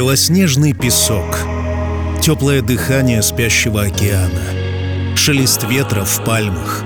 [0.00, 1.40] Белоснежный песок,
[2.22, 6.82] теплое дыхание спящего океана, шелест ветра в пальмах,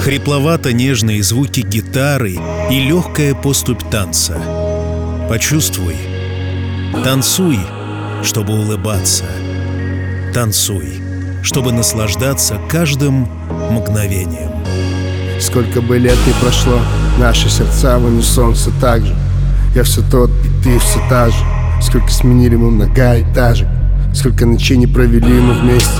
[0.00, 4.42] хрипловато-нежные звуки гитары и легкая поступь танца.
[5.28, 5.94] Почувствуй,
[7.04, 7.60] танцуй,
[8.24, 9.26] чтобы улыбаться,
[10.34, 11.00] танцуй,
[11.44, 13.28] чтобы наслаждаться каждым
[13.70, 14.50] мгновением.
[15.40, 16.80] Сколько бы лет не прошло,
[17.20, 19.14] наши сердца в унисон все так же
[19.76, 21.51] Я все тот, и ты все та же
[21.82, 23.68] Сколько сменили мы многоэтажек
[24.14, 25.90] Сколько ночей не провели мы вместе.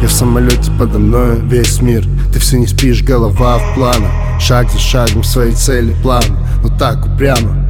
[0.00, 2.04] Я в самолете подо мной весь мир.
[2.32, 6.24] Ты все не спишь, голова в планах Шаг за шагом своей цели план.
[6.62, 7.64] Но так упрямо.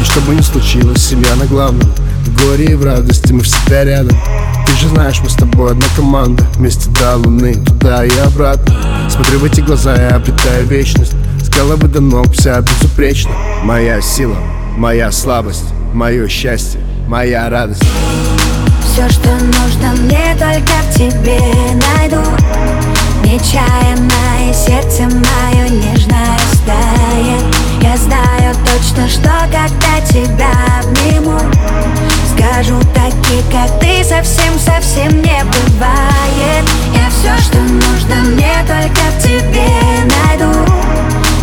[0.00, 1.90] И что бы ни случилось, семья на главном.
[2.24, 4.16] В горе и в радости мы всегда рядом.
[4.66, 6.44] Ты же знаешь, мы с тобой одна команда.
[6.54, 8.74] Вместе до луны, туда и обратно.
[9.10, 11.14] Смотрю в эти глаза, я обретаю вечность.
[11.42, 13.32] С головы до ног вся безупречна.
[13.62, 14.36] Моя сила,
[14.76, 17.82] моя слабость, мое счастье, моя радость.
[18.84, 21.40] Все, что нужно мне, только в тебе
[21.96, 22.22] найду.
[23.24, 27.44] Нечаянно и сердце мое нежно растает
[27.82, 30.50] Я знаю точно, что когда тебя
[30.82, 31.38] обниму
[32.34, 36.64] Скажу такие, как ты, совсем-совсем не бывает.
[36.94, 39.68] Я все, что нужно мне, только в тебе
[40.04, 40.58] найду.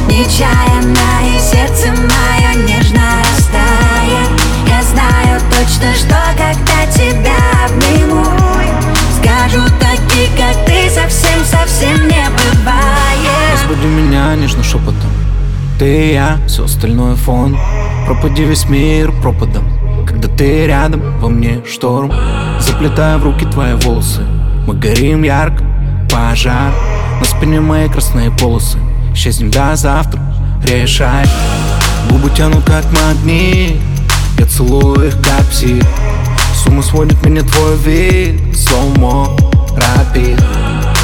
[0.08, 5.35] Нечаянно и сердце мое нежно растает Я знаю
[14.56, 15.12] нежно шепотом.
[15.80, 17.58] Ты и я, все остальное фон.
[18.06, 19.66] Пропади весь мир пропадом.
[20.08, 22.12] Когда ты рядом, во мне шторм.
[22.60, 24.22] Заплетая в руки твои волосы.
[24.68, 25.64] Мы горим ярко,
[26.10, 26.72] пожар.
[27.20, 28.78] На спине мои красные полосы.
[29.14, 30.22] Исчезнем до завтра,
[30.64, 31.26] решай.
[32.10, 33.78] Губы тянут как магнит.
[34.38, 35.82] Я целую их как псих
[36.54, 38.56] С ума сводит меня твой вид.
[38.56, 39.36] Слоумо,
[39.76, 40.42] рапид.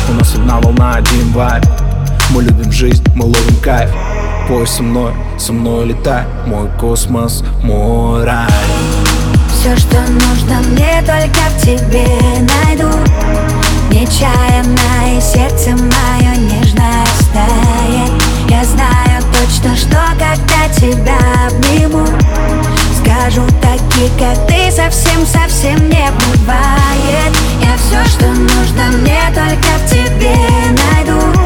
[0.09, 1.63] У нас одна волна, один вайб
[2.34, 3.90] Мы любим жизнь, мы ловим кайф.
[4.47, 6.24] Пой со мной, со мной летай.
[6.47, 8.47] Мой космос, мой рай.
[9.53, 12.08] Все, что нужно мне, только в тебе
[12.40, 12.88] найду.
[13.92, 18.12] Нечаянно и сердце мое нежно растает
[18.50, 21.18] Я знаю точно, что когда тебя
[21.48, 22.08] обниму
[23.03, 27.36] Скажу такие, как ты, совсем-совсем не бывает.
[27.62, 30.36] Я все, что нужно мне, только в тебе
[30.69, 31.41] найду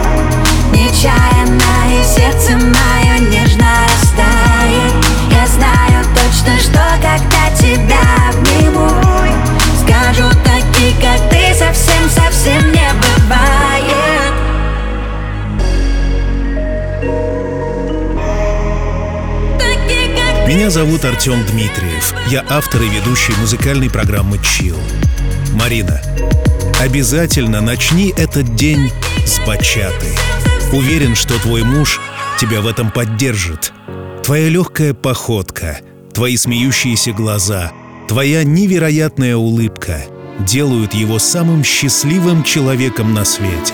[0.95, 4.93] Нечаянно и сердце мое нежно растает
[5.29, 8.89] Я знаю точно, что когда тебя обниму
[9.83, 14.33] Скажу такие, как ты, совсем-совсем не бывает
[20.47, 22.13] Меня зовут Артем Дмитриев.
[22.29, 24.77] Я автор и ведущий музыкальной программы «Чил».
[25.53, 26.01] Марина,
[26.79, 28.91] обязательно начни этот день
[29.25, 30.07] с бачаты.
[30.73, 32.01] Уверен, что твой муж
[32.39, 33.71] тебя в этом поддержит.
[34.23, 35.79] Твоя легкая походка,
[36.13, 37.71] твои смеющиеся глаза,
[38.07, 40.03] твоя невероятная улыбка
[40.39, 43.73] делают его самым счастливым человеком на свете.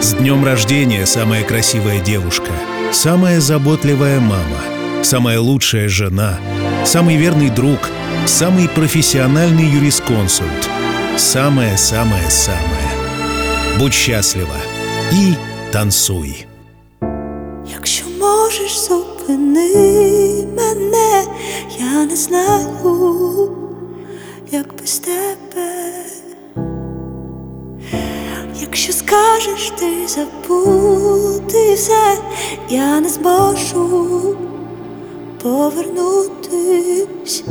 [0.00, 2.50] С днем рождения, самая красивая девушка,
[2.92, 4.60] самая заботливая мама,
[5.02, 6.38] самая лучшая жена,
[6.84, 7.78] самый верный друг,
[8.26, 10.68] самый профессиональный юрисконсульт,
[11.16, 12.60] самое-самое-самое.
[13.78, 14.56] Будь счастлива
[15.12, 15.34] и
[15.74, 16.46] танцуй.
[17.72, 21.24] Якщо можеш, зупини мене,
[21.78, 23.50] я не знаю,
[24.50, 26.04] як без тебе.
[28.60, 32.18] Якщо скажеш ти забути все,
[32.70, 34.36] я не зможу
[35.42, 37.44] повернутись.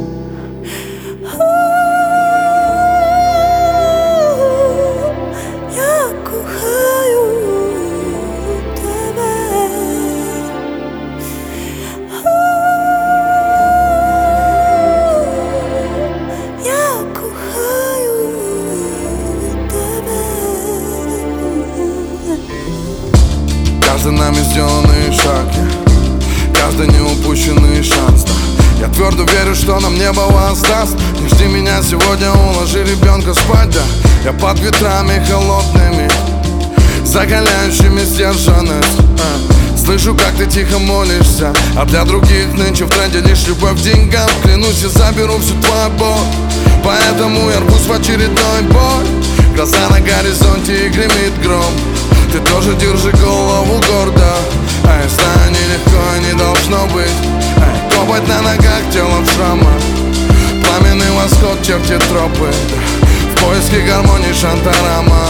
[24.33, 28.33] Нами сделанный шаг я, Каждый неупущенный шанс да.
[28.80, 33.81] Я твердо верю, что нам небо воздаст Не жди меня сегодня, уложи ребенка спать да.
[34.24, 36.09] Я под ветрами холодными
[37.06, 39.77] Закаляющими сдержанность а.
[39.77, 41.53] Слышу, как ты тихо молишься.
[41.75, 44.30] А для других нынче в тренде лишь любовь к деньгам.
[44.41, 46.25] Клянусь, я заберу всю твою боль.
[46.85, 49.06] Поэтому я рвусь в очередной бой.
[49.57, 51.74] Глаза на горизонте и гремит гром
[52.33, 54.33] ты тоже держи голову гордо.
[54.88, 57.13] Ай, знаю, нелегко не должно быть.
[57.57, 59.80] Ай, копать на ногах, тело в шрамах
[60.65, 62.51] Пламенный восход чертит тропы.
[63.35, 65.27] В поиске гармонии Шантарама.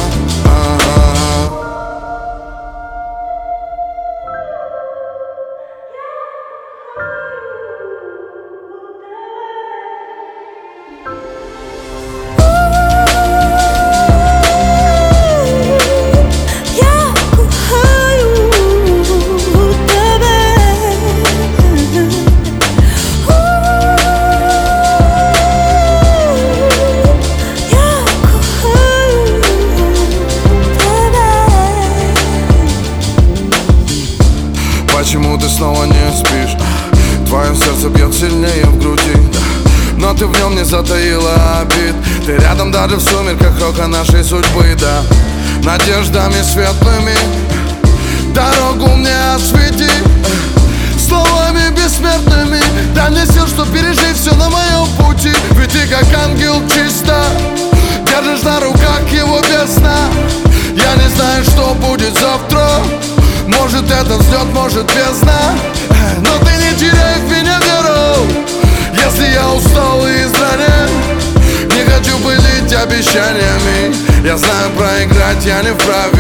[75.46, 76.18] я не вправі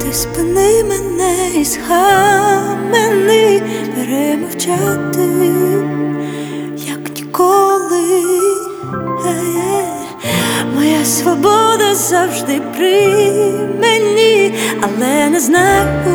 [0.00, 3.62] Ти спини мене і схамени
[3.96, 5.28] перемовчати,
[6.86, 8.24] як ніколи
[10.74, 13.12] моя свобода завжди при
[13.80, 16.13] мені, але не знаю.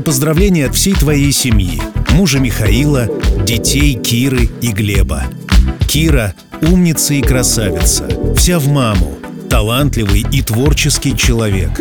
[0.00, 1.80] Поздравления от всей твоей семьи,
[2.12, 3.08] мужа Михаила,
[3.44, 5.24] детей Киры и Глеба.
[5.86, 9.18] Кира— умница и красавица, вся в маму,
[9.50, 11.78] талантливый и творческий человек.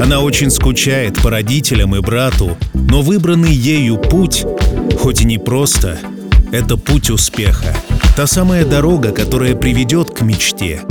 [0.00, 4.44] Она очень скучает по родителям и брату, но выбранный ею путь,
[4.98, 5.98] хоть и не просто,
[6.52, 7.74] это путь успеха.
[8.16, 10.82] Та самая дорога, которая приведет к мечте.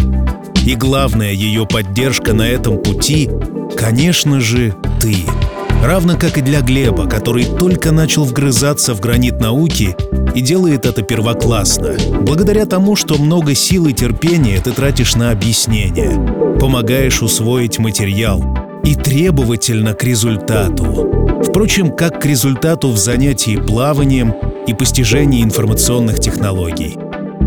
[0.66, 3.30] И главная ее поддержка на этом пути,
[3.78, 5.26] конечно же, ты—
[5.84, 9.96] Равно как и для Глеба, который только начал вгрызаться в гранит науки
[10.36, 16.12] и делает это первоклассно, благодаря тому, что много сил и терпения ты тратишь на объяснение,
[16.60, 18.44] помогаешь усвоить материал
[18.84, 21.42] и требовательно к результату.
[21.44, 24.34] Впрочем, как к результату в занятии плаванием
[24.66, 26.98] и постижении информационных технологий.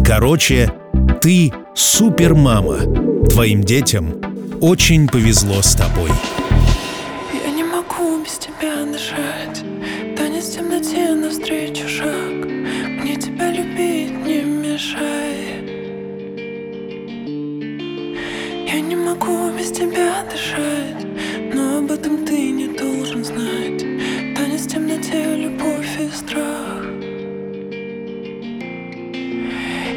[0.04, 0.72] Короче,
[1.20, 2.78] ты супермама.
[3.28, 4.14] Твоим детям
[4.60, 6.10] очень повезло с тобой.
[8.38, 9.64] Тебя дышать
[21.52, 23.80] Но об этом ты не должен знать.
[24.36, 26.84] Танец в темноте, любовь и страх.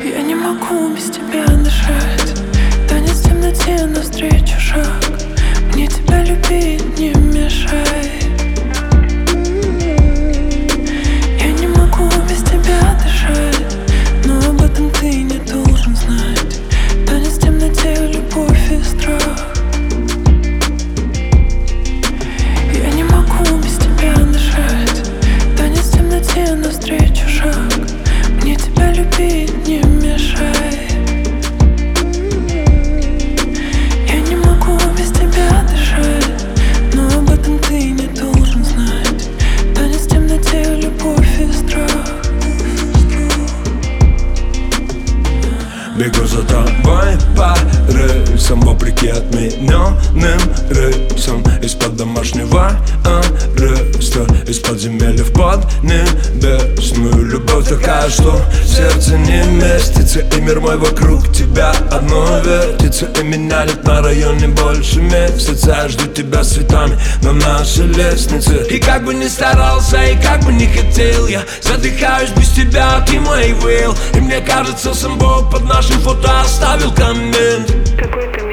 [0.04, 2.42] Я не могу без тебя дышать.
[2.90, 5.04] Танец в темноте, навстречу шаг.
[5.74, 7.03] Мне тебя любить не
[63.66, 68.66] Нет на районе больше месяца Жду тебя цветами на нашей лестнице.
[68.70, 73.20] И как бы ни старался, и как бы не хотел Я задыхаюсь без тебя, ты
[73.20, 77.68] мой will И мне кажется, сам Бог под нашим фото оставил коммент.
[77.98, 78.44] Какой коммент?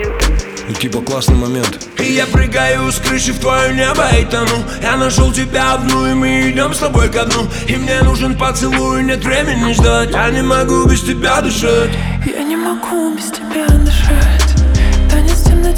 [0.71, 1.89] Ну типа классный момент.
[1.99, 4.65] И я прыгаю с крыши в твое небо и тону.
[4.81, 7.49] Я нашел тебя одну и мы идем с тобой ко дну.
[7.67, 10.11] И мне нужен поцелуй, нет времени ждать.
[10.13, 11.91] Я не могу без тебя дышать.
[12.25, 13.40] Я не могу без тебя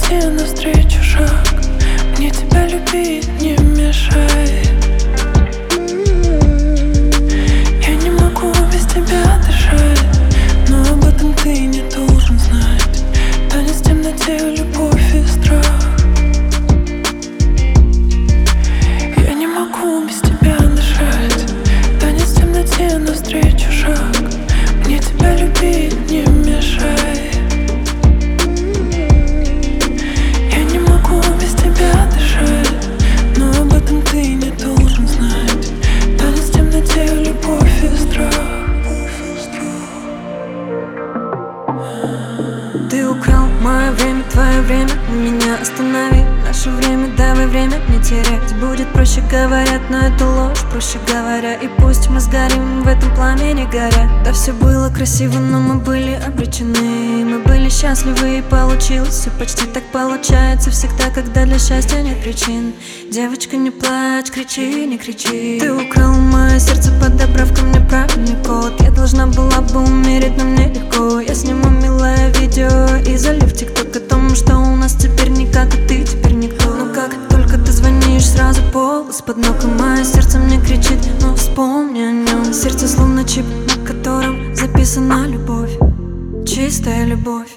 [0.08, 1.46] Темноте навстречу шаг.
[2.16, 4.71] Мне тебя любить не мешает
[53.62, 57.24] пламени горя Да все было красиво, но мы были обречены.
[57.24, 62.74] Мы были счастливы и получилось все почти так получается Всегда, когда для счастья нет причин.
[63.10, 65.58] Девочка, не плачь, кричи, не кричи.
[65.60, 68.80] Ты украл мое сердце, подобрав ко мне правильный код.
[68.80, 71.20] Я должна была бы умереть, но мне легко.
[71.20, 75.86] Я сниму милое видео и залив тикток О том, что у нас теперь никак, и
[75.86, 76.74] ты теперь никто.
[76.74, 81.01] Но как только ты звонишь, сразу пол из-под ног И мое сердце мне кричит,
[82.52, 85.78] Сердце словно чип, на котором записана любовь.
[86.46, 87.51] Чистая любовь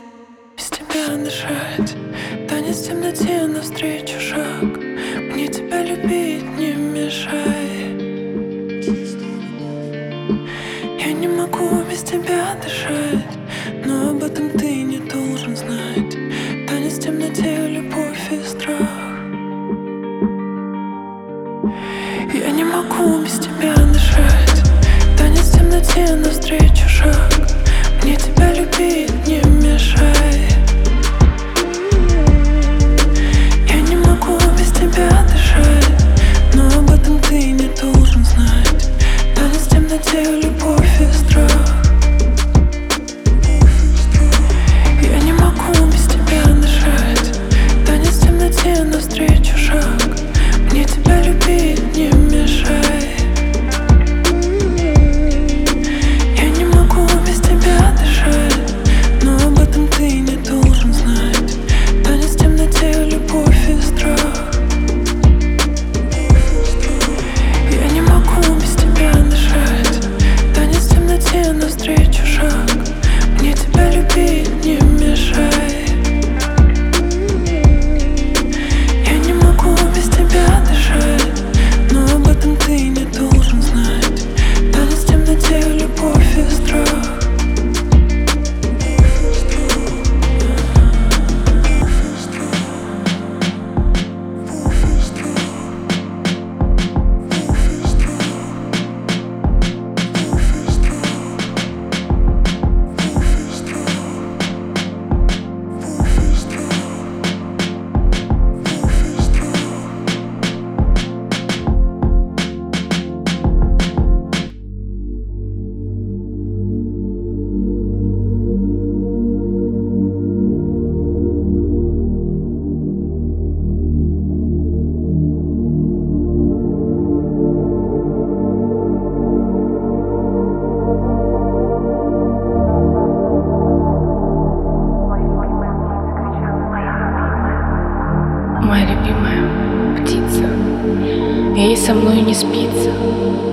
[141.85, 142.89] со мной не спится.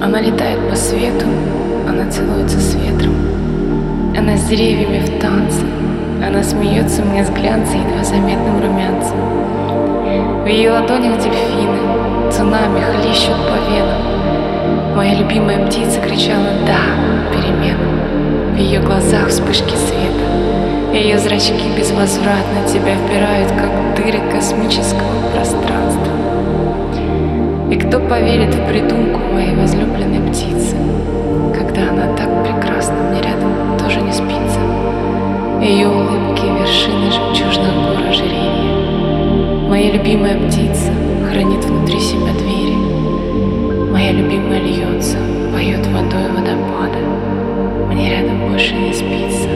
[0.02, 1.26] Она летает по свету,
[1.86, 3.14] она целуется с ветром.
[4.16, 5.66] Она с деревьями в танце.
[6.26, 9.18] Она смеется мне с глянца едва заметным румянцем.
[10.44, 14.96] В ее ладонях дельфины цунами хлещут по венам.
[14.96, 18.54] Моя любимая птица кричала «Да!» переменам.
[18.54, 20.94] В ее глазах вспышки света.
[20.94, 25.81] Ее зрачки безвозвратно тебя впирают, как дыры космического пространства.
[27.72, 30.76] И кто поверит в придумку моей возлюбленной птицы,
[31.56, 34.60] когда Она так прекрасна, мне рядом тоже не спится.
[35.62, 39.70] Ее улыбки— вершины жемчужных гор ожерелья.
[39.70, 40.92] Моя любимая птица
[41.30, 42.76] хранит внутри себя двери.
[43.90, 45.16] Моя любимая льется,
[45.54, 46.98] поет водой водопада.
[47.90, 49.48] Мне рядом больше не спится.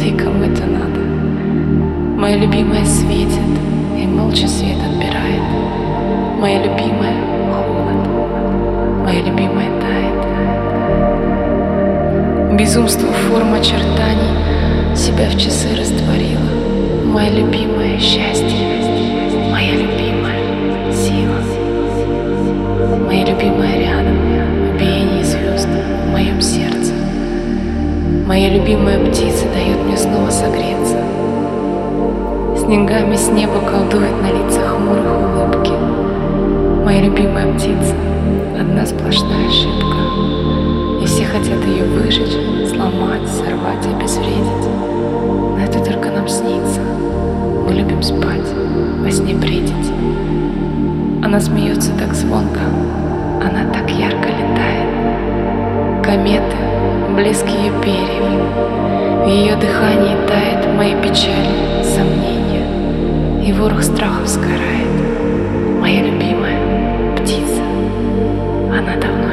[0.00, 0.98] Ты кому это надо?
[2.18, 3.38] Моя любимая светит
[3.96, 5.83] и молча свет отбирает.
[6.44, 7.16] Моя любимая
[7.54, 8.06] холод,
[9.02, 10.20] моя любимая тает.
[12.58, 16.50] Безумство форм очертаний себя в часы растворила.
[17.06, 18.78] Моя любимая счастье,
[19.50, 21.40] моя любимая сила.
[23.06, 24.18] Моя любимая рядом,
[24.68, 26.92] в биении звезд в моем сердце.
[28.26, 30.98] Моя любимая птица дает мне снова согреться.
[32.58, 35.73] Снегами с неба колдует на лицах хмурых улыбки.
[36.84, 37.94] Моя любимая птица—
[38.60, 39.96] одна сплошная ошибка.
[41.02, 42.36] И все хотят ее выжечь,
[42.68, 44.68] сломать, сорвать, обезвредить.
[45.56, 46.82] Но это только нам снится.
[47.66, 48.52] Мы любим спать,
[49.00, 49.92] во сне бредить.
[51.24, 52.60] Она смеется так звонко,
[53.40, 56.04] она так ярко летает.
[56.04, 56.56] Кометы,
[57.16, 64.84] блеск ее перьев, в ее дыхании тает мои печали, сомнения, и ворох страхов сгорает.
[65.80, 66.43] Моя любимая
[68.78, 69.23] она давно это знает.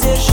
[0.00, 0.29] politician.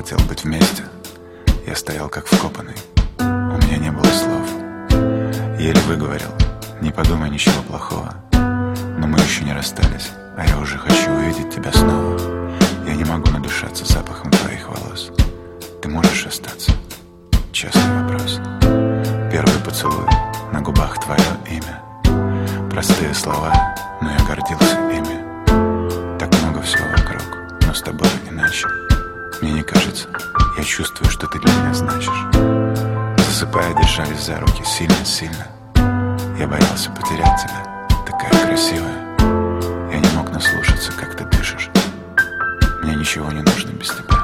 [0.00, 0.82] Хотел быть вместе.
[1.66, 2.74] Я стоял как вкопанный,
[3.18, 4.48] у меня не было слов.
[5.60, 6.30] Еле выговорил,
[6.80, 8.14] не подумай ничего плохого.
[8.32, 10.08] Но мы еще не расстались,
[10.38, 12.18] а я уже хочу увидеть тебя снова.
[12.86, 15.10] Я не могу надышаться запахом твоих волос.
[15.82, 16.72] Ты можешь остаться?
[17.52, 18.40] Честный вопрос.
[19.30, 20.08] Первый поцелуй,
[20.50, 22.70] на губах твое имя.
[22.70, 23.52] Простые слова,
[24.00, 26.18] но я гордился ими.
[26.18, 28.66] Так много всего вокруг, но с тобой иначе.
[29.40, 30.06] Мне не кажется,
[30.58, 33.24] я чувствую, что ты для меня значишь.
[33.24, 35.46] Засыпая, держались за руки сильно-сильно.
[36.38, 39.16] Я боялся потерять тебя, такая красивая.
[39.90, 41.70] Я не мог наслушаться, как ты дышишь.
[42.82, 44.19] Мне ничего не нужно без тебя,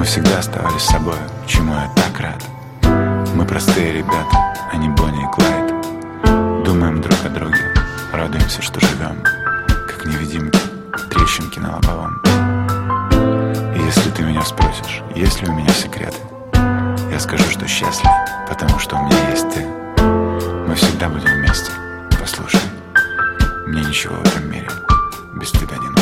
[0.00, 2.42] Мы всегда оставались собой, чему я так рад.
[3.34, 6.64] Мы простые ребята, а не Бонни и Клайд.
[6.64, 7.74] Думаем друг о друге,
[8.10, 10.58] радуемся, что живем, как невидимки,
[11.10, 12.18] трещинки на лобовом.
[13.76, 16.16] И если ты меня спросишь, есть ли у меня секреты,
[17.12, 18.10] я скажу, что счастлив,
[18.48, 19.66] потому что у меня есть ты.
[20.66, 21.72] Мы всегда будем вместе.
[22.18, 22.62] Послушай,
[23.66, 24.70] мне ничего в этом мире
[25.34, 25.99] без тебя не нужно.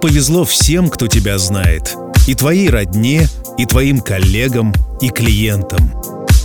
[0.00, 1.94] Повезло всем, кто тебя знает.
[2.26, 5.92] И твоей родне, и твоим коллегам, и клиентам.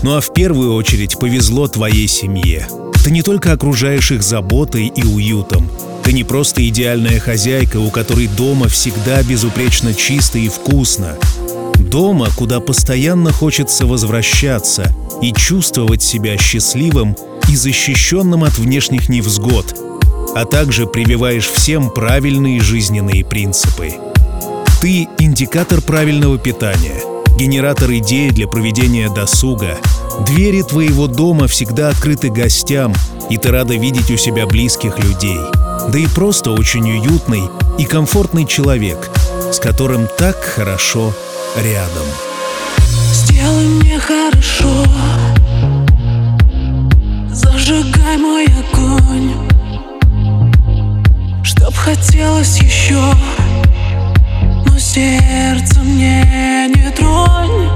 [0.03, 2.67] Ну а в первую очередь повезло твоей семье.
[3.03, 5.69] Ты не только окружаешь их заботой и уютом.
[6.03, 11.15] Ты не просто идеальная хозяйка, у которой дома всегда безупречно чисто и вкусно.
[11.79, 17.15] Дома, куда постоянно хочется возвращаться и чувствовать себя счастливым
[17.49, 19.84] и защищенным от внешних невзгод.
[20.35, 23.93] А также прививаешь всем правильные жизненные принципы.
[24.81, 27.01] Ты— индикатор правильного питания,
[27.37, 29.77] генератор идей для проведения досуга.
[30.27, 32.93] Двери твоего дома всегда открыты гостям,
[33.29, 35.39] и ты рада видеть у себя близких людей.
[35.89, 37.43] Да и просто очень уютный
[37.79, 39.09] и комфортный человек,
[39.53, 41.13] с которым так хорошо
[41.55, 42.05] рядом.
[43.13, 44.85] Сделай мне хорошо
[47.31, 49.44] Зажигай мой огонь
[51.65, 53.01] Чтоб хотелось еще
[54.67, 57.71] Но сердце мне не тронь.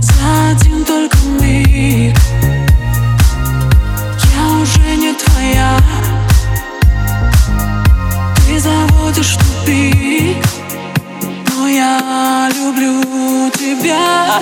[0.00, 2.16] За один только миг
[4.36, 5.76] Я уже не твоя.
[8.46, 10.36] Ты заводишь тупик
[11.56, 14.40] Но я люблю тебя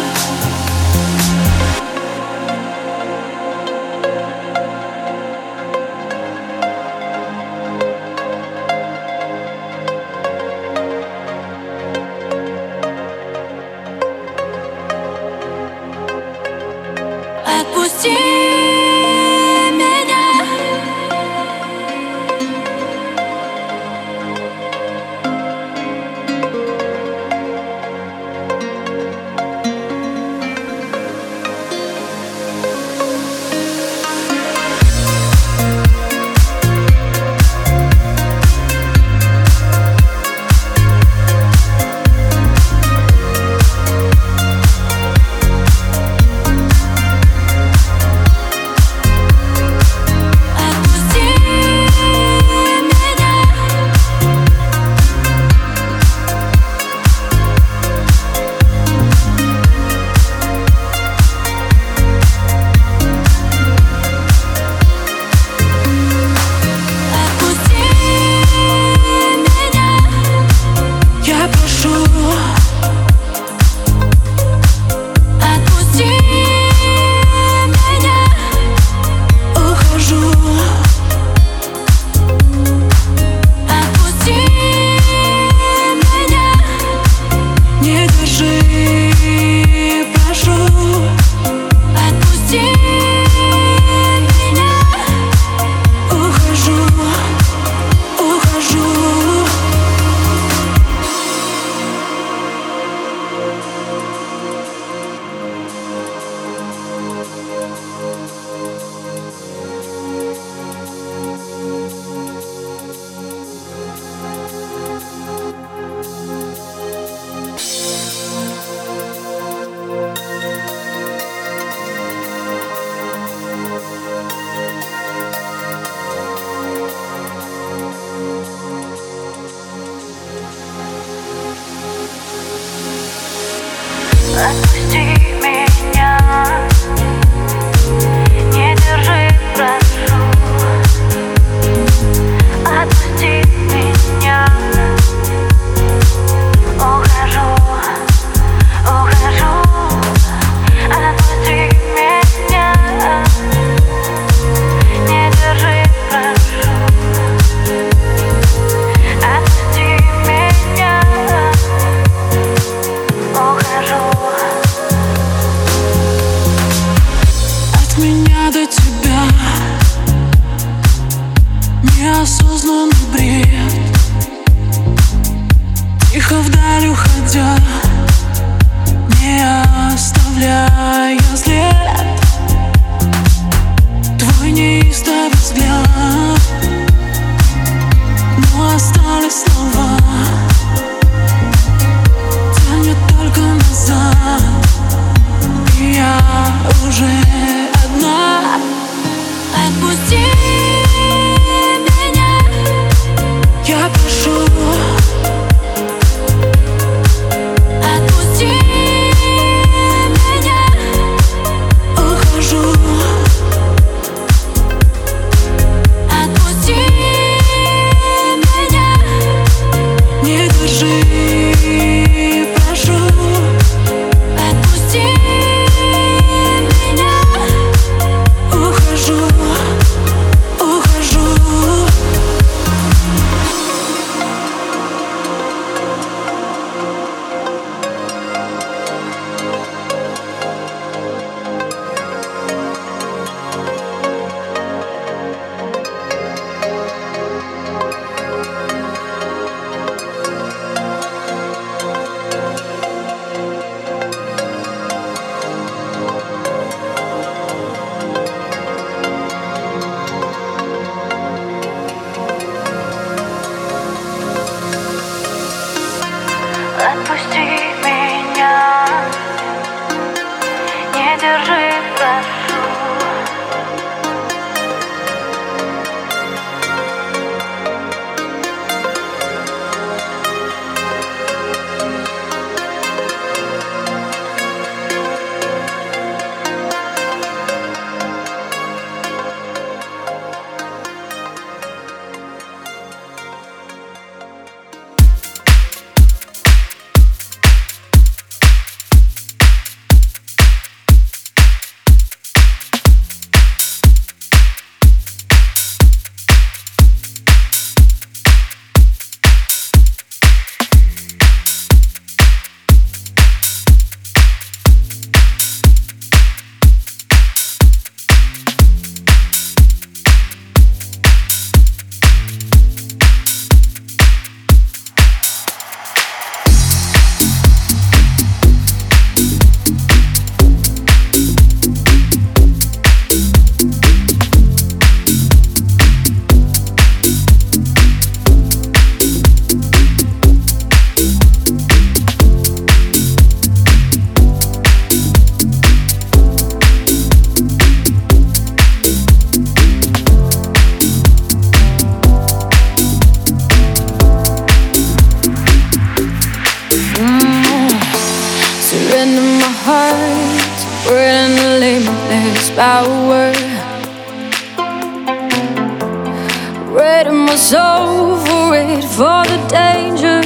[367.31, 370.21] was over it for the danger.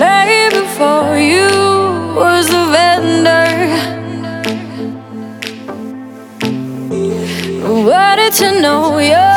[0.00, 1.50] Lay before you
[2.16, 3.50] was the vendor.
[7.86, 8.98] Wanted to know?
[8.98, 9.33] you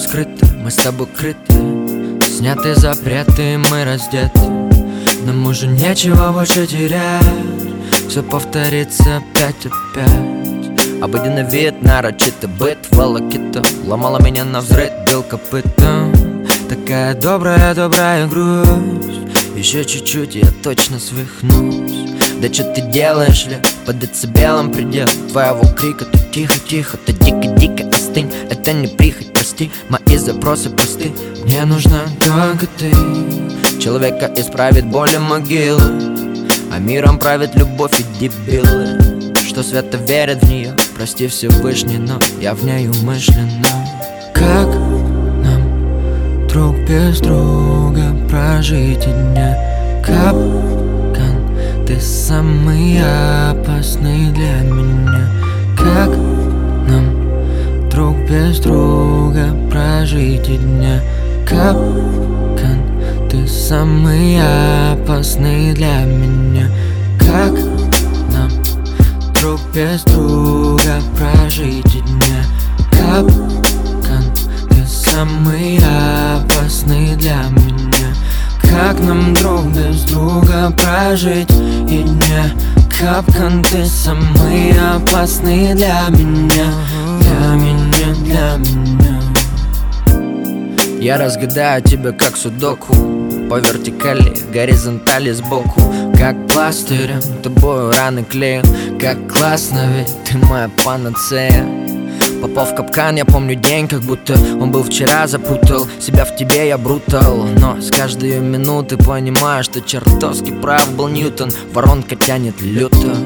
[0.00, 2.20] Камера скрыта, мы с тобой крыты.
[2.22, 4.40] Сняты запреты, мы раздеты.
[5.24, 7.22] Нам уже нечего больше терять.
[8.08, 11.02] Все повторится опять опять.
[11.02, 13.62] Обыденный вид, нарочитый быт Волокита.
[13.84, 16.46] Ломала меня на взрыв Бил копытом.
[16.68, 18.70] Такая добрая, добрая грусть.
[19.56, 22.10] Еще чуть-чуть, я точно свихнусь.
[22.40, 23.56] Да что ты делаешь, ли?
[23.84, 30.18] Под децибелом предел Твоего крика, ты тихо-тихо, ты дико-дико остынь Это не прихоть, прости, мои
[30.18, 31.12] запросы просты
[31.44, 32.90] Мне нужна только ты.
[33.80, 35.80] Человека исправит боли могилы
[36.70, 39.32] А миром правит любовь и дебилы.
[39.48, 43.66] Что свято верят в нее Прости Всевышний, но я в ней умышленно.
[44.34, 44.68] Как
[45.42, 49.56] нам друг без друга прожить дня?
[50.04, 53.00] Капкан, ты самый
[53.50, 55.30] опасный для меня.
[55.76, 56.08] Как
[56.88, 57.19] нам
[57.90, 61.00] друг без друга прожить и дня.
[61.46, 62.80] Капкан,
[63.28, 64.38] ты самый
[64.92, 66.70] опасный для меня.
[67.18, 67.52] Как
[68.32, 68.50] нам
[69.34, 72.44] друг без друга прожить и дня?
[72.90, 74.24] Капкан,
[74.68, 78.14] ты самый опасный для меня.
[78.62, 82.52] Как нам друг без друга прожить и дня?
[83.00, 86.72] Капкан, ты самый опасный для меня
[87.40, 89.22] Для меня, для меня.
[91.00, 92.92] Я разгадаю тебя как судоку.
[93.48, 95.80] По вертикали, горизонтали сбоку.
[96.18, 98.62] Как пластырем, тобою раны клею.
[99.00, 101.66] Как классно, ведь ты моя панацея.
[102.42, 106.68] Попал в капкан, я помню день, как будто он был вчера Запутал себя в тебе,
[106.68, 107.46] я брутал.
[107.58, 111.50] Но с каждой минуты понимаю, что чертовски прав был Ньютон.
[111.72, 113.16] Воронка тянет люто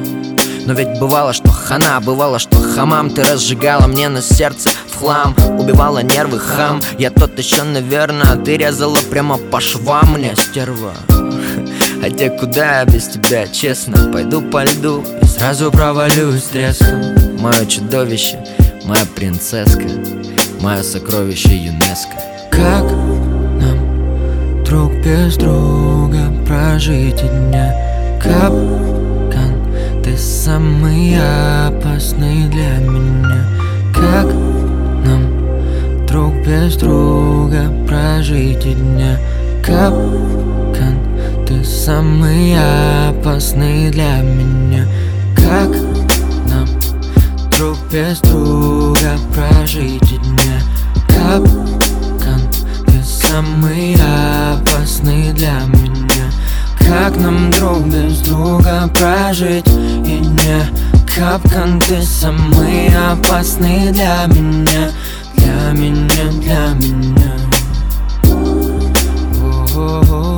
[0.67, 3.11] но ведь бывало, что хана, бывало, что хамам.
[3.11, 6.81] Ты разжигала мне на сердце в хлам Убивала нервы хам.
[6.99, 10.15] Я тот еще, наверное, ты резала прямо по швам.
[10.15, 10.95] Мне, стерва.
[12.01, 14.11] Хотя куда я без тебя, честно?
[14.13, 17.15] Пойду по льду и сразу провалюсь треском.
[17.39, 18.39] Мое чудовище,
[18.85, 19.85] моя принцесска
[20.61, 22.17] Мое сокровище ЮНЕСКО.
[22.51, 22.85] Как
[23.61, 27.75] нам друг без друга прожить дня?
[28.23, 29.04] Капкан,
[30.05, 31.17] ты самый
[31.67, 33.47] опасный для меня.
[33.95, 34.27] Как
[35.07, 39.19] нам друг без друга прожить и дня?
[39.65, 40.99] Капкан,
[41.47, 42.55] ты самый
[43.09, 44.87] опасный для меня?
[45.35, 45.71] Как
[46.51, 46.69] нам
[47.51, 50.61] друг без друга прожить и дня?
[51.09, 52.43] Капкан,
[52.87, 56.31] ты самый опасный для меня?
[56.79, 59.65] Как нам друг без друга прожить
[60.45, 60.67] дня
[61.15, 64.91] Капкан, ты самый опасный для меня.
[65.37, 67.33] Для меня, для меня.
[69.75, 70.05] О-о-о.
[70.15, 70.34] Yeah,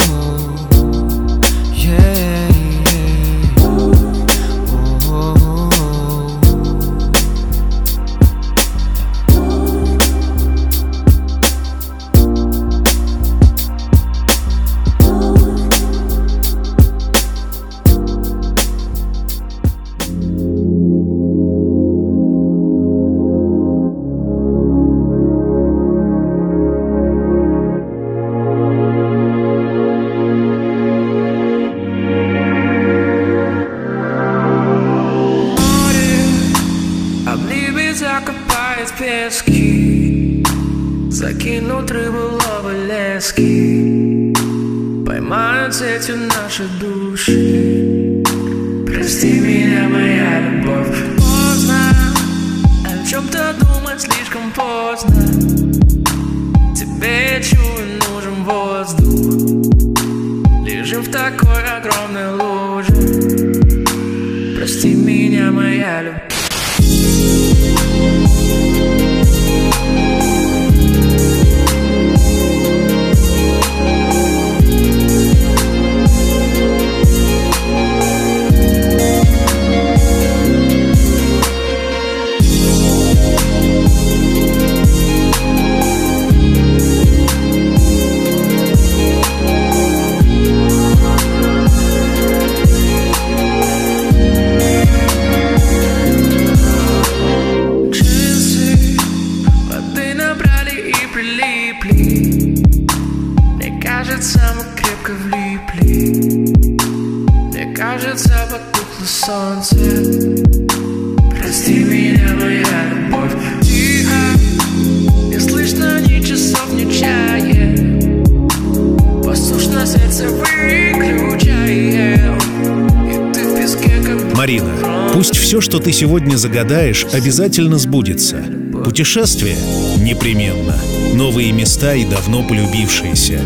[125.77, 128.43] что ты сегодня загадаешь, обязательно сбудется.
[128.83, 129.59] Путешествие?
[129.99, 130.75] Непременно.
[131.13, 133.43] Новые места и давно полюбившиеся.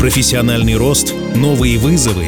[0.00, 2.26] Профессиональный рост, новые вызовы.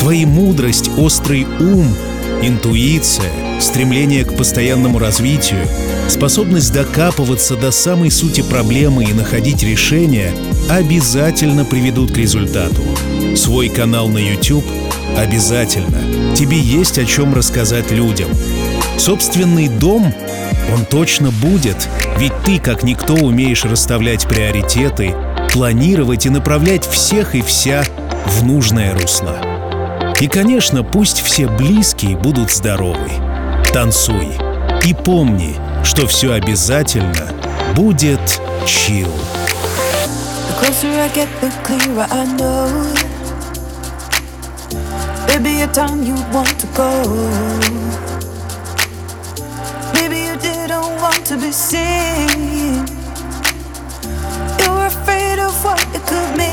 [0.00, 1.96] Твои мудрость, острый ум,
[2.42, 5.66] интуиция, стремление к постоянному развитию,
[6.10, 10.30] способность докапываться до самой сути проблемы и находить решения
[10.68, 12.82] обязательно приведут к результату.
[13.34, 14.66] Свой канал на YouTube
[15.16, 16.34] обязательно.
[16.36, 18.28] Тебе есть о чем рассказать людям.
[19.00, 20.12] Собственный дом,
[20.74, 21.88] он точно будет,
[22.18, 25.14] ведь ты, как никто, умеешь расставлять приоритеты,
[25.54, 27.82] планировать и направлять всех и вся
[28.26, 29.38] в нужное русло.
[30.20, 33.10] И, конечно, пусть все близкие будут здоровы.
[33.72, 34.32] Танцуй.
[34.84, 37.32] И помни, что все обязательно
[37.74, 38.20] будет
[38.66, 39.08] чил.
[45.26, 48.09] Baby, your time you want to go
[51.30, 52.84] to be seen.
[54.58, 56.49] You're afraid of what it could mean.